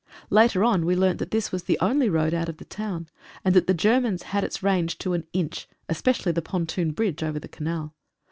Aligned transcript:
Later 0.31 0.63
on 0.63 0.83
we 0.87 0.95
learnt 0.95 1.19
that 1.19 1.29
this 1.29 1.51
was 1.51 1.65
the 1.65 1.77
only 1.79 2.09
road 2.09 2.33
out 2.33 2.49
of 2.49 2.57
the 2.57 2.65
town, 2.65 3.07
and 3.45 3.53
that 3.53 3.67
the 3.67 3.73
Germans 3.75 4.23
had 4.23 4.43
its 4.43 4.63
range 4.63 4.97
to 4.97 5.13
an 5.13 5.27
inch, 5.31 5.69
especially 5.87 6.31
the 6.31 6.41
pontoon 6.41 6.89
bridge 6.89 7.21
over 7.21 7.37
the 7.37 7.47
canal. 7.47 7.93